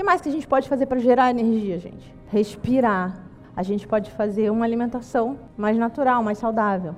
[0.00, 2.14] que mais que a gente pode fazer para gerar energia, gente?
[2.28, 3.22] Respirar.
[3.54, 6.94] A gente pode fazer uma alimentação mais natural, mais saudável.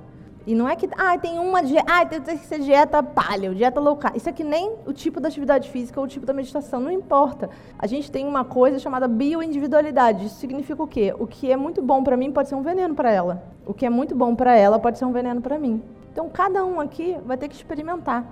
[0.47, 3.77] E não é que, ah, tem uma dieta, ah, tem que ser dieta paleo, dieta
[3.81, 4.15] low carb.
[4.15, 7.49] Isso aqui nem o tipo da atividade física ou o tipo da meditação, não importa.
[7.77, 10.27] A gente tem uma coisa chamada bioindividualidade.
[10.27, 11.13] Isso significa o quê?
[11.19, 13.43] O que é muito bom para mim pode ser um veneno para ela.
[13.65, 15.83] O que é muito bom para ela pode ser um veneno para mim.
[16.09, 18.25] Então, cada um aqui vai ter que experimentar.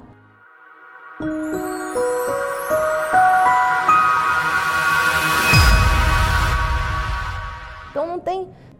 [1.20, 1.92] Então,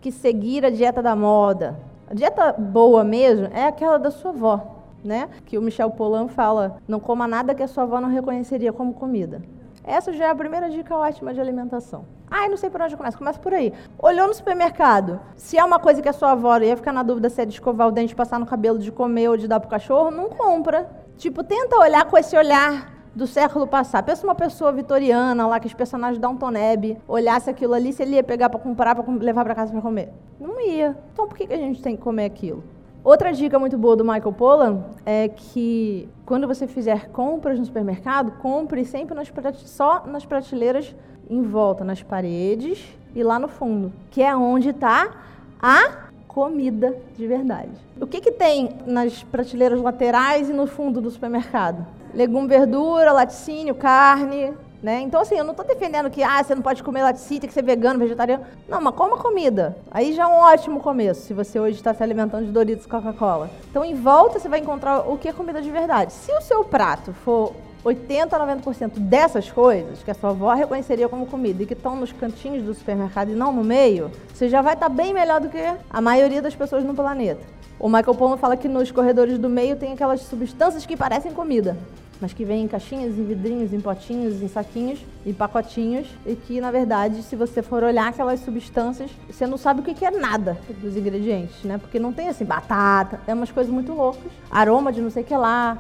[0.02, 4.84] que seguir a dieta da moda a dieta boa mesmo é aquela da sua avó,
[5.02, 5.30] né?
[5.46, 8.94] Que o Michel Polan fala: não coma nada que a sua avó não reconheceria como
[8.94, 9.42] comida.
[9.82, 12.04] Essa já é a primeira dica ótima de alimentação.
[12.30, 13.18] Ah, não sei por onde começa.
[13.18, 13.72] Começa por aí.
[13.98, 15.22] Olhou no supermercado.
[15.38, 17.54] Se é uma coisa que a sua avó ia ficar na dúvida se é de
[17.54, 20.90] escovar o dente, passar no cabelo, de comer ou de dar pro cachorro, não compra.
[21.16, 24.06] Tipo, tenta olhar com esse olhar do século passado.
[24.06, 28.16] Pensa uma pessoa vitoriana lá, que os personagens da Neb olhasse aquilo ali, se ele
[28.16, 30.10] ia pegar para comprar, para levar para casa para comer.
[30.40, 30.98] Não ia.
[31.14, 32.64] Então por que, que a gente tem que comer aquilo?
[33.04, 38.34] Outra dica muito boa do Michael Pollan é que quando você fizer compras no supermercado,
[38.34, 39.32] compre sempre nas
[39.66, 40.96] só nas prateleiras
[41.28, 45.12] em volta, nas paredes e lá no fundo, que é onde está
[45.60, 47.72] a comida de verdade.
[48.00, 51.86] O que, que tem nas prateleiras laterais e no fundo do supermercado?
[52.14, 55.02] legume, verdura, laticínio, carne, né?
[55.02, 57.54] Então, assim, eu não estou defendendo que ah, você não pode comer laticínio, tem que
[57.54, 58.44] ser vegano, vegetariano.
[58.68, 59.78] Não, mas coma comida.
[59.92, 63.50] Aí já é um ótimo começo, se você hoje está se alimentando de Doritos Coca-Cola.
[63.70, 66.14] Então, em volta, você vai encontrar o que é comida de verdade.
[66.14, 71.10] Se o seu prato for 80 a 90% dessas coisas que a sua avó reconheceria
[71.10, 74.62] como comida e que estão nos cantinhos do supermercado e não no meio, você já
[74.62, 77.42] vai estar tá bem melhor do que a maioria das pessoas no planeta.
[77.80, 81.76] O Michael Pollan fala que nos corredores do meio tem aquelas substâncias que parecem comida,
[82.22, 86.62] mas que vêm em caixinhas, em vidrinhos, em potinhos, em saquinhos, em pacotinhos, e que,
[86.62, 90.60] na verdade, se você for olhar aquelas substâncias, você não sabe o que é nada
[90.80, 91.80] dos ingredientes, né?
[91.80, 95.26] Porque não tem, assim, batata, é umas coisas muito loucas, aroma de não sei o
[95.26, 95.80] que lá,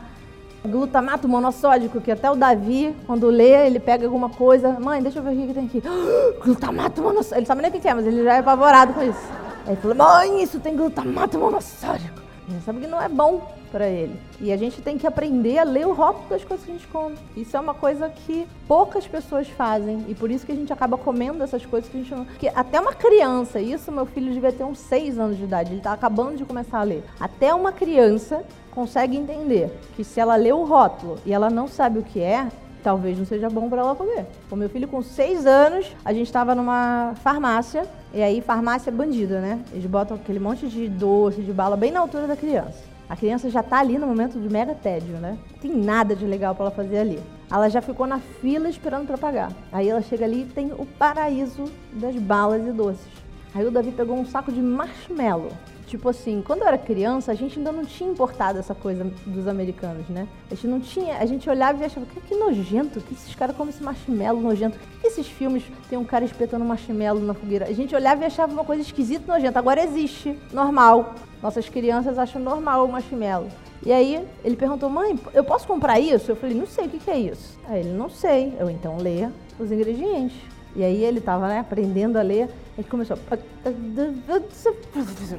[0.65, 5.23] glutamato monossódico, que até o Davi, quando lê, ele pega alguma coisa, mãe, deixa eu
[5.23, 5.81] ver o que tem aqui.
[6.43, 9.29] glutamato monossódico, ele sabe nem o que é, mas ele já é apavorado com isso.
[9.65, 12.21] Aí falou, mãe, isso tem glutamato monossódico.
[12.51, 13.41] Gente sabe que não é bom
[13.71, 14.19] para ele.
[14.41, 16.87] E a gente tem que aprender a ler o rótulo das coisas que a gente
[16.87, 17.15] come.
[17.37, 20.05] Isso é uma coisa que poucas pessoas fazem.
[20.09, 22.25] E por isso que a gente acaba comendo essas coisas que a gente não.
[22.25, 25.77] Que até uma criança, isso meu filho devia ter uns 6 anos de idade, ele
[25.77, 27.03] está acabando de começar a ler.
[27.19, 31.99] Até uma criança consegue entender que se ela lê o rótulo e ela não sabe
[31.99, 32.47] o que é,
[32.83, 34.25] talvez não seja bom para ela comer.
[34.49, 39.39] O meu filho, com seis anos, a gente estava numa farmácia, e aí farmácia bandida,
[39.39, 39.59] né?
[39.71, 42.91] Eles botam aquele monte de doce, de bala, bem na altura da criança.
[43.07, 45.37] A criança já está ali no momento de mega tédio, né?
[45.51, 47.19] Não tem nada de legal para ela fazer ali.
[47.51, 49.51] Ela já ficou na fila esperando para pagar.
[49.71, 53.05] Aí ela chega ali e tem o paraíso das balas e doces.
[53.53, 55.51] Aí o Davi pegou um saco de marshmallow.
[55.91, 59.45] Tipo assim, quando eu era criança, a gente ainda não tinha importado essa coisa dos
[59.45, 60.25] americanos, né?
[60.49, 63.53] A gente não tinha, a gente olhava e achava, que, que nojento, que esses caras
[63.57, 64.79] comem esse marshmallow nojento.
[65.01, 67.65] Que esses filmes tem um cara espetando marshmallow na fogueira?
[67.65, 69.59] A gente olhava e achava uma coisa esquisita, nojenta.
[69.59, 71.13] Agora existe, normal.
[71.43, 73.49] Nossas crianças acham normal o marshmallow.
[73.85, 76.31] E aí ele perguntou, mãe, eu posso comprar isso?
[76.31, 77.59] Eu falei, não sei o que, que é isso.
[77.67, 78.53] Aí ele, não sei.
[78.57, 79.29] Eu então leia
[79.59, 80.37] os ingredientes.
[80.75, 83.17] E aí ele estava né, aprendendo a ler, a gente começou.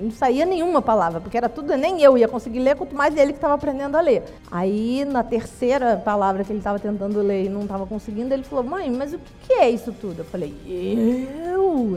[0.00, 3.32] Não saía nenhuma palavra, porque era tudo, nem eu ia conseguir ler, quanto mais ele
[3.32, 4.22] que estava aprendendo a ler.
[4.50, 8.64] Aí, na terceira palavra que ele estava tentando ler e não estava conseguindo, ele falou:
[8.64, 10.20] Mãe, mas o que é isso tudo?
[10.20, 11.96] Eu falei: Eu?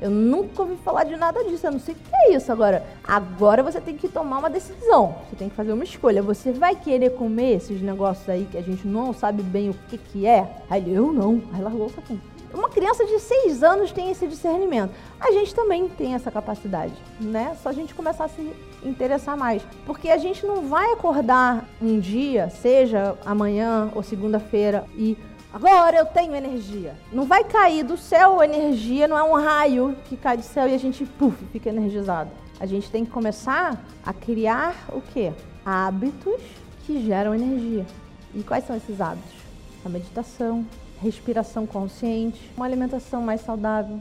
[0.00, 2.50] Eu nunca ouvi falar de nada disso, eu não sei o que é isso.
[2.50, 6.22] Agora, agora você tem que tomar uma decisão, você tem que fazer uma escolha.
[6.22, 9.98] Você vai querer comer esses negócios aí que a gente não sabe bem o que,
[9.98, 10.50] que é?
[10.70, 12.22] Aí eu não, aí largou o saquinho.
[12.52, 14.92] Uma criança de seis anos tem esse discernimento.
[15.20, 17.56] A gente também tem essa capacidade, né?
[17.62, 19.62] Só a gente começar a se interessar mais.
[19.86, 25.16] Porque a gente não vai acordar um dia, seja amanhã ou segunda-feira, e
[25.52, 26.94] Agora eu tenho energia.
[27.12, 30.74] Não vai cair do céu energia, não é um raio que cai do céu e
[30.74, 32.30] a gente puf, fica energizado.
[32.60, 35.32] A gente tem que começar a criar o quê?
[35.64, 36.40] Hábitos
[36.86, 37.84] que geram energia.
[38.32, 39.32] E quais são esses hábitos?
[39.84, 40.64] A meditação,
[41.02, 44.00] respiração consciente, uma alimentação mais saudável,